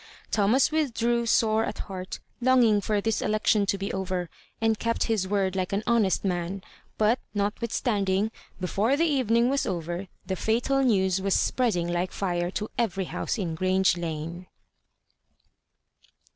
Thomas 0.31 0.71
withdrew 0.71 1.27
sore 1.27 1.63
at 1.63 1.77
heart, 1.77 2.19
longing 2.41 2.81
for 2.81 3.01
this 3.01 3.21
election 3.21 3.67
to 3.67 3.77
be 3.77 3.93
oyer, 3.93 4.31
and 4.59 4.79
kept 4.79 5.03
his 5.03 5.27
woid 5.27 5.55
like 5.55 5.73
an 5.73 5.83
honest 5.85 6.25
man; 6.25 6.63
but 6.97 7.19
notwithstanding, 7.35 8.31
before 8.59 8.97
the 8.97 9.03
eyening 9.19 9.47
was 9.51 9.67
oyer, 9.67 10.07
the 10.25 10.35
fatal 10.35 10.81
news 10.81 11.21
was 11.21 11.35
spreading 11.35 11.87
like 11.87 12.11
fire 12.13 12.49
to 12.49 12.69
eyery 12.79 13.05
house 13.09 13.37
in 13.37 13.53
Grange 13.53 13.95
Lane. 13.95 14.47